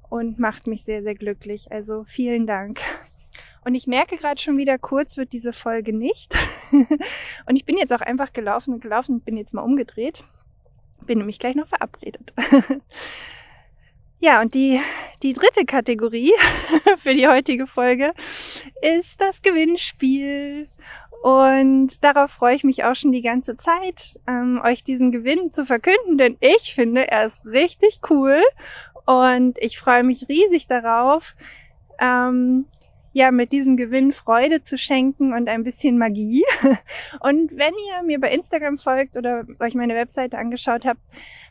und 0.10 0.40
macht 0.40 0.68
mich 0.68 0.84
sehr, 0.84 1.04
sehr 1.04 1.16
glücklich. 1.16 1.72
Also 1.72 2.04
vielen 2.04 2.46
Dank. 2.46 2.80
Und 3.64 3.76
ich 3.76 3.88
merke 3.88 4.18
gerade 4.18 4.42
schon 4.42 4.58
wieder, 4.58 4.78
kurz 4.78 5.18
wird 5.18 5.34
diese 5.34 5.54
Folge 5.54 5.94
nicht. 5.94 6.36
und 7.46 7.56
ich 7.56 7.66
bin 7.66 7.78
jetzt 7.78 7.94
auch 7.94 8.02
einfach 8.02 8.34
gelaufen 8.34 8.74
und 8.74 8.82
gelaufen 8.82 9.16
und 9.16 9.26
bin 9.26 9.38
jetzt 9.38 9.54
mal 9.54 9.62
umgedreht. 9.62 10.24
Bin 11.06 11.20
nämlich 11.20 11.40
gleich 11.40 11.56
noch 11.56 11.68
verabredet. 11.68 12.34
ja, 14.20 14.42
und 14.42 14.54
die, 14.54 14.80
die 15.22 15.34
dritte 15.34 15.66
Kategorie 15.66 16.34
für 16.98 17.14
die 17.14 17.28
heutige 17.28 17.68
Folge 17.68 18.14
ist 18.82 19.22
das 19.22 19.42
Gewinnspiel. 19.42 20.68
Und 21.22 22.04
darauf 22.04 22.32
freue 22.32 22.56
ich 22.56 22.64
mich 22.64 22.84
auch 22.84 22.96
schon 22.96 23.12
die 23.12 23.22
ganze 23.22 23.56
Zeit, 23.56 24.20
ähm, 24.28 24.60
euch 24.64 24.84
diesen 24.84 25.12
Gewinn 25.12 25.52
zu 25.52 25.66
verkünden, 25.68 26.18
denn 26.18 26.36
ich 26.40 26.74
finde, 26.74 27.10
er 27.12 27.26
ist 27.26 27.46
richtig 27.46 28.00
cool 28.10 28.42
und 29.06 29.58
ich 29.60 29.78
freue 29.78 30.04
mich 30.04 30.28
riesig 30.28 30.66
darauf, 30.66 31.36
ähm, 32.00 32.66
ja, 33.14 33.30
mit 33.30 33.52
diesem 33.52 33.78
Gewinn 33.78 34.14
Freude 34.14 34.64
zu 34.64 34.78
schenken 34.78 35.34
und 35.34 35.50
ein 35.50 35.64
bisschen 35.64 35.98
Magie. 35.98 36.46
Und 37.20 37.52
wenn 37.58 37.74
ihr 37.74 38.04
mir 38.04 38.22
bei 38.22 38.32
Instagram 38.32 38.78
folgt 38.78 39.18
oder 39.18 39.46
euch 39.60 39.76
meine 39.76 39.96
Webseite 39.96 40.38
angeschaut 40.38 40.86
habt, 40.86 41.02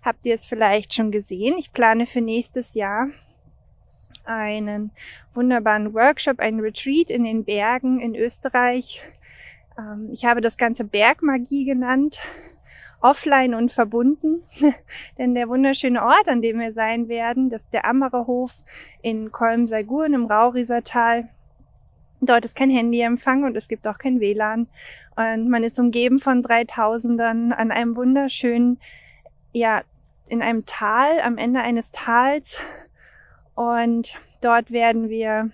habt 0.02 0.24
ihr 0.24 0.34
es 0.34 0.46
vielleicht 0.46 0.94
schon 0.94 1.10
gesehen. 1.10 1.58
Ich 1.58 1.74
plane 1.74 2.06
für 2.06 2.22
nächstes 2.22 2.72
Jahr 2.72 3.08
einen 4.24 4.92
wunderbaren 5.34 5.92
Workshop, 5.92 6.40
einen 6.40 6.60
Retreat 6.60 7.10
in 7.10 7.24
den 7.24 7.44
Bergen 7.44 8.00
in 8.00 8.14
Österreich. 8.14 9.02
Ähm, 9.78 10.08
ich 10.12 10.24
habe 10.24 10.40
das 10.40 10.56
Ganze 10.56 10.84
Bergmagie 10.84 11.64
genannt, 11.64 12.20
offline 13.00 13.54
und 13.54 13.72
verbunden, 13.72 14.42
denn 15.18 15.34
der 15.34 15.48
wunderschöne 15.48 16.02
Ort, 16.02 16.28
an 16.28 16.42
dem 16.42 16.58
wir 16.58 16.72
sein 16.72 17.08
werden, 17.08 17.50
das 17.50 17.62
ist 17.62 17.72
der 17.72 17.86
Ammererhof 17.86 18.62
in 19.02 19.32
Kolm-Saiguren 19.32 20.14
im 20.14 20.26
Raurisertal, 20.26 21.28
Dort 22.22 22.44
ist 22.44 22.54
kein 22.54 22.70
Handyempfang 22.70 23.44
und 23.44 23.56
es 23.56 23.66
gibt 23.66 23.88
auch 23.88 23.96
kein 23.96 24.20
WLAN. 24.20 24.68
Und 25.16 25.48
man 25.48 25.64
ist 25.64 25.78
umgeben 25.78 26.20
von 26.20 26.42
Dreitausendern 26.42 27.52
an 27.52 27.70
einem 27.70 27.96
wunderschönen, 27.96 28.78
ja, 29.52 29.82
in 30.28 30.42
einem 30.42 30.66
Tal, 30.66 31.20
am 31.20 31.38
Ende 31.38 31.60
eines 31.60 31.92
Tals. 31.92 32.58
Und 33.54 34.20
dort 34.42 34.70
werden 34.70 35.08
wir 35.08 35.50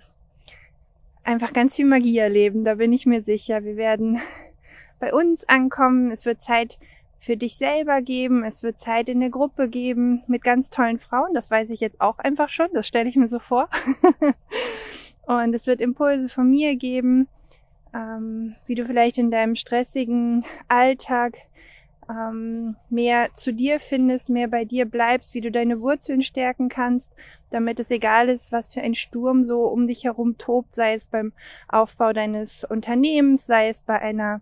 einfach 1.27 1.51
ganz 1.53 1.75
viel 1.75 1.85
Magie 1.85 2.17
erleben. 2.17 2.63
Da 2.63 2.75
bin 2.75 2.93
ich 2.93 3.05
mir 3.05 3.21
sicher. 3.21 3.63
Wir 3.63 3.75
werden 3.75 4.19
bei 4.99 5.13
uns 5.13 5.47
ankommen. 5.47 6.09
Es 6.11 6.25
wird 6.25 6.41
Zeit 6.41 6.79
für 7.19 7.35
dich 7.35 7.57
selber 7.57 8.01
geben. 8.01 8.43
Es 8.43 8.63
wird 8.63 8.79
Zeit 8.79 9.09
in 9.09 9.19
der 9.19 9.29
Gruppe 9.29 9.67
geben 9.67 10.23
mit 10.27 10.43
ganz 10.43 10.69
tollen 10.69 10.99
Frauen. 10.99 11.33
Das 11.33 11.51
weiß 11.51 11.69
ich 11.69 11.81
jetzt 11.81 11.99
auch 11.99 12.19
einfach 12.19 12.49
schon. 12.49 12.69
Das 12.73 12.87
stelle 12.87 13.09
ich 13.09 13.17
mir 13.17 13.27
so 13.27 13.39
vor. 13.39 13.69
Und 15.25 15.53
es 15.53 15.67
wird 15.67 15.81
Impulse 15.81 16.29
von 16.29 16.49
mir 16.49 16.77
geben, 16.77 17.27
ähm, 17.93 18.55
wie 18.65 18.75
du 18.75 18.85
vielleicht 18.85 19.17
in 19.17 19.29
deinem 19.29 19.55
stressigen 19.55 20.45
Alltag 20.69 21.37
ähm, 22.09 22.75
mehr 22.89 23.33
zu 23.33 23.53
dir 23.53 23.79
findest, 23.79 24.29
mehr 24.29 24.47
bei 24.47 24.65
dir 24.65 24.85
bleibst, 24.85 25.33
wie 25.33 25.41
du 25.41 25.51
deine 25.51 25.81
Wurzeln 25.81 26.21
stärken 26.21 26.69
kannst, 26.69 27.11
damit 27.49 27.79
es 27.79 27.91
egal 27.91 28.29
ist, 28.29 28.51
was 28.51 28.73
für 28.73 28.81
ein 28.81 28.95
Sturm 28.95 29.43
so 29.43 29.63
um 29.63 29.87
dich 29.87 30.03
herum 30.03 30.37
tobt, 30.37 30.75
sei 30.75 30.93
es 30.93 31.05
beim 31.05 31.33
Aufbau 31.67 32.13
deines 32.13 32.63
Unternehmens, 32.63 33.45
sei 33.45 33.69
es 33.69 33.81
bei 33.81 33.99
einer 33.99 34.41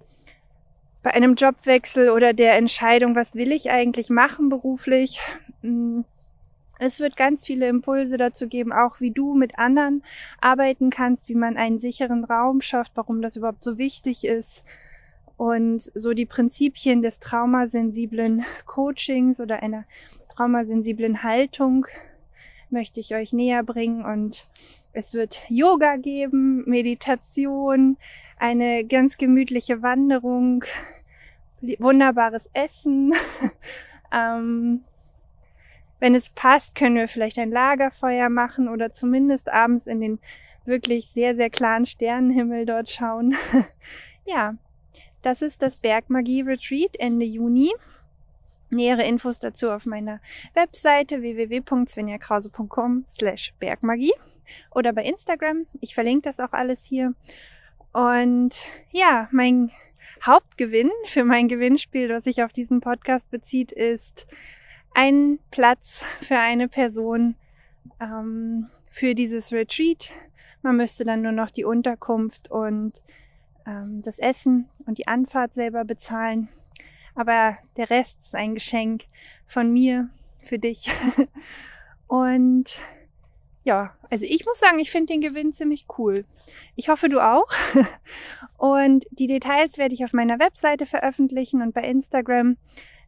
bei 1.01 1.13
einem 1.13 1.35
Jobwechsel 1.35 2.09
oder 2.09 2.33
der 2.33 2.57
Entscheidung, 2.57 3.15
was 3.15 3.35
will 3.35 3.51
ich 3.51 3.69
eigentlich 3.69 4.09
machen 4.09 4.49
beruflich. 4.49 5.19
Mm, 5.61 6.01
es 6.79 6.99
wird 6.99 7.15
ganz 7.15 7.45
viele 7.45 7.67
Impulse 7.67 8.17
dazu 8.17 8.47
geben, 8.47 8.73
auch 8.73 8.99
wie 8.99 9.11
du 9.11 9.35
mit 9.35 9.59
anderen 9.59 10.03
arbeiten 10.41 10.89
kannst, 10.89 11.29
wie 11.29 11.35
man 11.35 11.57
einen 11.57 11.77
sicheren 11.77 12.23
Raum 12.23 12.59
schafft, 12.61 12.93
warum 12.95 13.21
das 13.21 13.35
überhaupt 13.35 13.63
so 13.63 13.77
wichtig 13.77 14.25
ist, 14.25 14.63
und 15.37 15.81
so 15.93 16.13
die 16.13 16.25
Prinzipien 16.25 17.01
des 17.01 17.19
traumasensiblen 17.19 18.45
Coachings 18.65 19.39
oder 19.39 19.61
einer 19.61 19.85
traumasensiblen 20.29 21.23
Haltung 21.23 21.87
möchte 22.69 22.99
ich 22.99 23.15
euch 23.15 23.33
näher 23.33 23.63
bringen 23.63 24.03
und 24.03 24.47
es 24.93 25.13
wird 25.13 25.41
Yoga 25.49 25.97
geben, 25.97 26.63
Meditation, 26.65 27.97
eine 28.37 28.85
ganz 28.85 29.17
gemütliche 29.17 29.81
Wanderung, 29.81 30.63
wunderbares 31.79 32.49
Essen. 32.53 33.13
ähm, 34.13 34.83
wenn 35.99 36.15
es 36.15 36.29
passt, 36.29 36.75
können 36.75 36.95
wir 36.95 37.07
vielleicht 37.07 37.39
ein 37.39 37.51
Lagerfeuer 37.51 38.29
machen 38.29 38.69
oder 38.69 38.91
zumindest 38.91 39.49
abends 39.51 39.87
in 39.87 39.99
den 39.99 40.19
wirklich 40.65 41.09
sehr, 41.09 41.35
sehr 41.35 41.49
klaren 41.49 41.85
Sternenhimmel 41.85 42.65
dort 42.65 42.89
schauen. 42.89 43.35
ja, 44.25 44.55
das 45.25 45.41
ist 45.41 45.61
das 45.61 45.77
Bergmagie 45.77 46.41
Retreat 46.41 46.95
Ende 46.99 47.25
Juni. 47.25 47.71
Nähere 48.69 49.03
Infos 49.03 49.39
dazu 49.39 49.71
auf 49.71 49.85
meiner 49.85 50.19
Webseite 50.53 51.21
www.svenjakrause.com 51.21 53.05
slash 53.09 53.53
Bergmagie 53.59 54.13
oder 54.71 54.93
bei 54.93 55.03
Instagram. 55.03 55.65
Ich 55.81 55.95
verlinke 55.95 56.29
das 56.29 56.39
auch 56.39 56.53
alles 56.53 56.83
hier. 56.83 57.15
Und 57.91 58.55
ja, 58.91 59.27
mein 59.31 59.71
Hauptgewinn 60.23 60.91
für 61.07 61.23
mein 61.23 61.47
Gewinnspiel, 61.47 62.07
das 62.07 62.25
sich 62.25 62.43
auf 62.43 62.53
diesen 62.53 62.81
Podcast 62.81 63.29
bezieht, 63.31 63.71
ist 63.71 64.27
ein 64.93 65.39
Platz 65.49 66.03
für 66.21 66.37
eine 66.37 66.67
Person 66.67 67.35
ähm, 67.99 68.69
für 68.89 69.15
dieses 69.15 69.51
Retreat. 69.51 70.11
Man 70.61 70.77
müsste 70.77 71.03
dann 71.03 71.21
nur 71.21 71.31
noch 71.31 71.49
die 71.49 71.65
Unterkunft 71.65 72.51
und 72.51 73.01
ähm, 73.65 74.01
das 74.03 74.19
Essen 74.19 74.69
und 74.85 74.97
die 74.97 75.07
Anfahrt 75.07 75.53
selber 75.53 75.85
bezahlen. 75.85 76.49
Aber 77.15 77.57
der 77.77 77.89
Rest 77.89 78.19
ist 78.19 78.35
ein 78.35 78.55
Geschenk 78.55 79.03
von 79.47 79.71
mir 79.71 80.09
für 80.39 80.59
dich. 80.59 80.89
und 82.07 82.77
ja, 83.63 83.95
also 84.11 84.25
ich 84.29 84.45
muss 84.45 84.59
sagen, 84.59 84.79
ich 84.79 84.91
finde 84.91 85.13
den 85.13 85.21
Gewinn 85.21 85.51
ziemlich 85.51 85.87
cool. 85.97 86.25
Ich 86.75 86.89
hoffe, 86.89 87.09
du 87.09 87.19
auch. 87.19 87.47
Und 88.57 89.05
die 89.09 89.27
Details 89.27 89.77
werde 89.77 89.95
ich 89.95 90.05
auf 90.05 90.13
meiner 90.13 90.39
Webseite 90.39 90.85
veröffentlichen 90.85 91.61
und 91.61 91.73
bei 91.73 91.81
Instagram. 91.81 92.57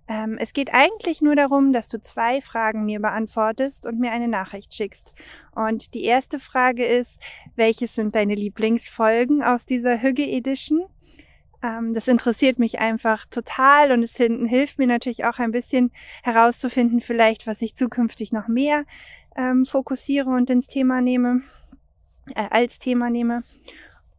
Ähm, 0.07 0.37
es 0.39 0.53
geht 0.53 0.73
eigentlich 0.73 1.21
nur 1.21 1.35
darum, 1.35 1.73
dass 1.73 1.89
du 1.89 2.01
zwei 2.01 2.41
Fragen 2.41 2.85
mir 2.85 3.01
beantwortest 3.01 3.85
und 3.85 3.99
mir 3.99 4.11
eine 4.11 4.27
Nachricht 4.27 4.73
schickst. 4.73 5.13
Und 5.53 5.93
die 5.93 6.03
erste 6.03 6.39
Frage 6.39 6.85
ist, 6.85 7.19
welches 7.55 7.95
sind 7.95 8.15
deine 8.15 8.35
Lieblingsfolgen 8.35 9.43
aus 9.43 9.65
dieser 9.65 10.01
Hügge 10.01 10.25
Edition? 10.25 10.85
Ähm, 11.61 11.93
das 11.93 12.07
interessiert 12.07 12.57
mich 12.57 12.79
einfach 12.79 13.25
total 13.25 13.91
und 13.91 14.01
es 14.03 14.15
hilft 14.15 14.77
mir 14.77 14.87
natürlich 14.87 15.25
auch 15.25 15.39
ein 15.39 15.51
bisschen 15.51 15.91
herauszufinden, 16.23 17.01
vielleicht, 17.01 17.45
was 17.45 17.61
ich 17.61 17.75
zukünftig 17.75 18.31
noch 18.31 18.47
mehr 18.47 18.85
ähm, 19.35 19.65
fokussiere 19.65 20.29
und 20.29 20.49
ins 20.49 20.67
Thema 20.67 21.01
nehme, 21.01 21.41
äh, 22.33 22.47
als 22.49 22.79
Thema 22.79 23.09
nehme. 23.09 23.43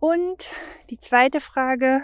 Und 0.00 0.46
die 0.90 0.98
zweite 0.98 1.40
Frage 1.40 2.02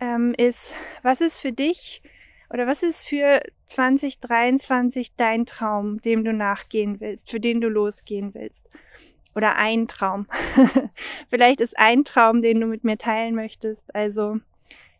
ähm, 0.00 0.34
ist, 0.36 0.74
was 1.02 1.20
ist 1.20 1.38
für 1.38 1.52
dich 1.52 2.02
oder 2.50 2.66
was 2.66 2.82
ist 2.82 3.06
für 3.06 3.40
2023 3.66 5.14
dein 5.16 5.44
Traum, 5.44 6.00
dem 6.00 6.24
du 6.24 6.32
nachgehen 6.32 7.00
willst, 7.00 7.30
für 7.30 7.40
den 7.40 7.60
du 7.60 7.68
losgehen 7.68 8.32
willst? 8.34 8.68
Oder 9.34 9.56
ein 9.56 9.86
Traum. 9.86 10.26
Vielleicht 11.28 11.60
ist 11.60 11.78
ein 11.78 12.04
Traum, 12.04 12.40
den 12.40 12.60
du 12.60 12.66
mit 12.66 12.84
mir 12.84 12.96
teilen 12.96 13.34
möchtest. 13.34 13.94
Also, 13.94 14.38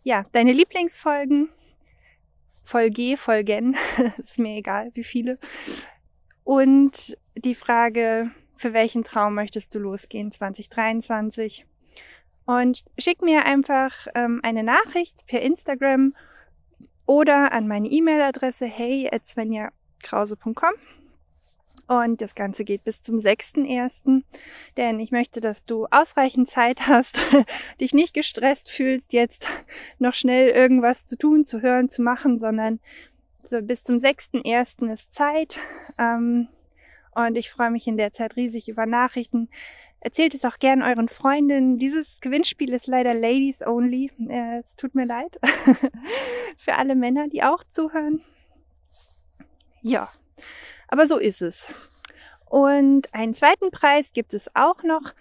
ja, 0.03 0.27
deine 0.33 0.53
Lieblingsfolgen, 0.53 1.49
Folge, 2.65 3.17
Folgen, 3.17 3.77
ist 4.19 4.39
mir 4.39 4.59
egal, 4.59 4.91
wie 4.95 5.05
viele. 5.05 5.39
Und 6.45 7.17
die 7.35 7.55
Frage, 7.55 8.31
für 8.57 8.75
welchen 8.75 9.05
Traum 9.05 9.35
möchtest 9.35 9.75
du 9.75 9.79
losgehen 9.79 10.31
2023? 10.31 11.65
Und 12.45 12.85
schick 12.99 13.23
mir 13.23 13.45
einfach 13.45 14.07
ähm, 14.15 14.41
eine 14.43 14.63
Nachricht 14.63 15.27
per 15.27 15.43
Instagram 15.43 16.15
oder 17.09 17.51
an 17.53 17.67
meine 17.67 17.89
E-Mail-Adresse 17.89 18.67
hey@svenjakrause.com. 18.67 20.75
Und 21.89 22.21
das 22.21 22.35
Ganze 22.35 22.65
geht 22.65 22.85
bis 22.85 23.01
zum 23.01 23.19
6.1., 23.19 24.25
denn 24.77 25.01
ich 25.01 25.11
möchte, 25.11 25.41
dass 25.41 25.65
du 25.65 25.87
ausreichend 25.87 26.51
Zeit 26.51 26.87
hast, 26.87 27.19
dich 27.81 27.95
nicht 27.95 28.13
gestresst 28.13 28.71
fühlst, 28.71 29.15
jetzt 29.15 29.49
noch 29.99 30.13
schnell 30.13 30.51
irgendwas 30.51 31.07
zu 31.07 31.17
tun, 31.17 31.47
zu 31.47 31.63
hören, 31.63 31.89
zu 31.89 32.03
machen, 32.03 32.39
sondern 32.39 32.79
so 33.43 33.63
bis 33.63 33.85
zum 33.85 33.97
6.1. 33.97 34.93
ist 34.93 35.15
Zeit. 35.15 35.59
Ähm, 35.99 36.49
und 37.15 37.39
ich 37.39 37.51
freue 37.51 37.71
mich 37.71 37.87
in 37.87 37.97
der 37.97 38.13
Zeit 38.13 38.37
riesig 38.37 38.69
über 38.69 38.85
Nachrichten. 38.85 39.49
Erzählt 40.01 40.35
es 40.35 40.45
auch 40.45 40.59
gern 40.59 40.83
euren 40.83 41.09
Freundinnen. 41.09 41.79
Dieses 41.79 42.21
Gewinnspiel 42.21 42.73
ist 42.73 42.87
leider 42.87 43.15
Ladies 43.15 43.63
Only. 43.67 44.11
Äh, 44.29 44.61
es 44.61 44.77
tut 44.77 44.95
mir 44.95 45.07
leid. 45.07 45.39
Für 46.57 46.77
alle 46.77 46.95
Männer, 46.95 47.29
die 47.29 47.43
auch 47.43 47.65
zuhören. 47.65 48.21
Ja, 49.83 50.09
aber 50.89 51.07
so 51.07 51.19
ist 51.19 51.43
es. 51.43 51.73
Und 52.47 53.13
einen 53.13 53.35
zweiten 53.35 53.71
Preis 53.71 54.13
gibt 54.13 54.35
es 54.35 54.49
auch 54.55 54.83
noch. 54.83 55.13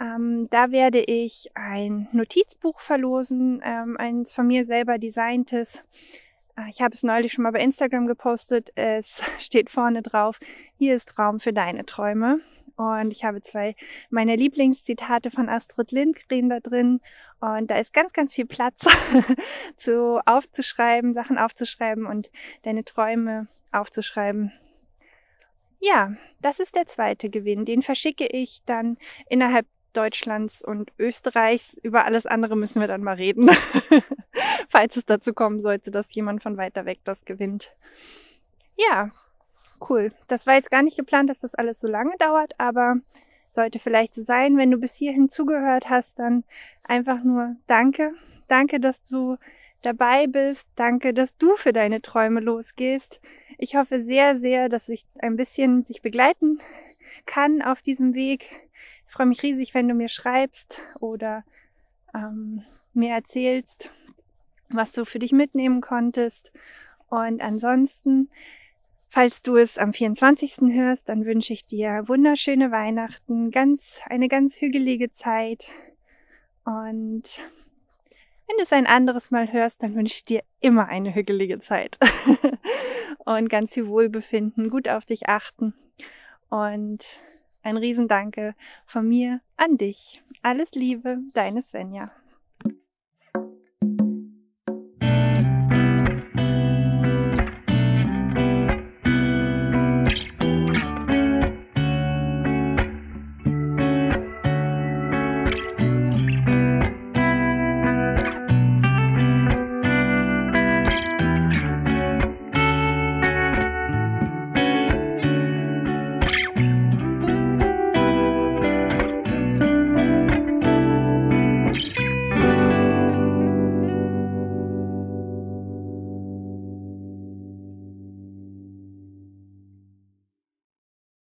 Ähm, 0.00 0.48
da 0.50 0.72
werde 0.72 1.00
ich 1.00 1.50
ein 1.54 2.08
Notizbuch 2.12 2.80
verlosen, 2.80 3.62
ähm, 3.64 3.96
eins 3.96 4.32
von 4.32 4.46
mir 4.46 4.66
selber 4.66 4.98
designtes. 4.98 5.82
Äh, 6.56 6.68
ich 6.68 6.82
habe 6.82 6.94
es 6.94 7.02
neulich 7.02 7.32
schon 7.32 7.44
mal 7.44 7.52
bei 7.52 7.60
Instagram 7.60 8.06
gepostet. 8.06 8.72
Es 8.74 9.22
steht 9.38 9.70
vorne 9.70 10.02
drauf, 10.02 10.40
hier 10.76 10.96
ist 10.96 11.18
Raum 11.18 11.38
für 11.38 11.52
deine 11.52 11.86
Träume. 11.86 12.40
Und 12.76 13.12
ich 13.12 13.24
habe 13.24 13.40
zwei 13.40 13.76
meiner 14.10 14.36
Lieblingszitate 14.36 15.30
von 15.30 15.48
Astrid 15.48 15.92
Lindgren 15.92 16.48
da 16.48 16.60
drin. 16.60 17.00
Und 17.40 17.70
da 17.70 17.78
ist 17.78 17.92
ganz, 17.92 18.12
ganz 18.12 18.34
viel 18.34 18.46
Platz 18.46 18.84
zu 19.76 20.20
aufzuschreiben, 20.26 21.14
Sachen 21.14 21.38
aufzuschreiben 21.38 22.06
und 22.06 22.30
deine 22.62 22.84
Träume 22.84 23.46
aufzuschreiben. 23.72 24.52
Ja, 25.80 26.14
das 26.40 26.60
ist 26.60 26.74
der 26.74 26.86
zweite 26.86 27.28
Gewinn. 27.28 27.64
Den 27.64 27.82
verschicke 27.82 28.26
ich 28.26 28.62
dann 28.64 28.96
innerhalb 29.28 29.66
Deutschlands 29.92 30.64
und 30.64 30.92
Österreichs. 30.98 31.74
Über 31.82 32.04
alles 32.04 32.26
andere 32.26 32.56
müssen 32.56 32.80
wir 32.80 32.88
dann 32.88 33.02
mal 33.02 33.16
reden, 33.16 33.50
falls 34.68 34.96
es 34.96 35.04
dazu 35.04 35.32
kommen 35.32 35.62
sollte, 35.62 35.90
dass 35.90 36.14
jemand 36.14 36.42
von 36.42 36.56
weiter 36.56 36.84
weg 36.84 37.00
das 37.04 37.24
gewinnt. 37.24 37.74
Ja, 38.76 39.12
cool. 39.88 40.12
Das 40.28 40.46
war 40.46 40.54
jetzt 40.54 40.70
gar 40.70 40.82
nicht 40.82 40.96
geplant, 40.96 41.30
dass 41.30 41.40
das 41.40 41.54
alles 41.54 41.80
so 41.80 41.88
lange 41.88 42.16
dauert, 42.18 42.54
aber 42.58 42.96
sollte 43.50 43.78
vielleicht 43.78 44.14
so 44.14 44.22
sein. 44.22 44.56
Wenn 44.56 44.70
du 44.70 44.78
bis 44.78 44.94
hierhin 44.94 45.28
zugehört 45.28 45.88
hast, 45.88 46.18
dann 46.18 46.44
einfach 46.82 47.22
nur 47.22 47.56
danke. 47.66 48.12
Danke, 48.48 48.80
dass 48.80 49.02
du 49.04 49.36
dabei 49.82 50.26
bist. 50.26 50.66
Danke, 50.74 51.14
dass 51.14 51.36
du 51.36 51.56
für 51.56 51.72
deine 51.72 52.02
Träume 52.02 52.40
losgehst. 52.40 53.20
Ich 53.58 53.76
hoffe 53.76 54.00
sehr, 54.00 54.36
sehr, 54.38 54.68
dass 54.68 54.88
ich 54.88 55.06
ein 55.18 55.36
bisschen 55.36 55.84
sich 55.84 56.02
begleiten 56.02 56.58
kann 57.26 57.62
auf 57.62 57.82
diesem 57.82 58.14
Weg. 58.14 58.50
Ich 59.06 59.12
freue 59.12 59.26
mich 59.26 59.42
riesig, 59.42 59.74
wenn 59.74 59.88
du 59.88 59.94
mir 59.94 60.08
schreibst 60.08 60.82
oder 60.98 61.44
ähm, 62.14 62.64
mir 62.92 63.12
erzählst, 63.12 63.90
was 64.68 64.92
du 64.92 65.04
für 65.04 65.18
dich 65.18 65.32
mitnehmen 65.32 65.80
konntest. 65.80 66.52
Und 67.08 67.40
ansonsten 67.40 68.30
Falls 69.14 69.42
du 69.42 69.56
es 69.56 69.78
am 69.78 69.92
24. 69.92 70.74
hörst, 70.74 71.08
dann 71.08 71.24
wünsche 71.24 71.52
ich 71.52 71.64
dir 71.64 72.02
wunderschöne 72.08 72.72
Weihnachten, 72.72 73.52
ganz, 73.52 74.00
eine 74.06 74.26
ganz 74.26 74.60
hügelige 74.60 75.12
Zeit. 75.12 75.70
Und 76.64 77.22
wenn 78.48 78.56
du 78.56 78.62
es 78.64 78.72
ein 78.72 78.88
anderes 78.88 79.30
Mal 79.30 79.52
hörst, 79.52 79.84
dann 79.84 79.94
wünsche 79.94 80.16
ich 80.16 80.24
dir 80.24 80.42
immer 80.58 80.88
eine 80.88 81.14
hügelige 81.14 81.60
Zeit. 81.60 81.96
und 83.18 83.48
ganz 83.48 83.74
viel 83.74 83.86
Wohlbefinden, 83.86 84.68
gut 84.68 84.88
auf 84.88 85.04
dich 85.04 85.28
achten. 85.28 85.74
Und 86.50 87.04
ein 87.62 87.76
Riesendanke 87.76 88.56
von 88.84 89.06
mir 89.06 89.40
an 89.56 89.76
dich. 89.78 90.24
Alles 90.42 90.72
Liebe, 90.72 91.20
deine 91.34 91.62
Svenja. 91.62 92.10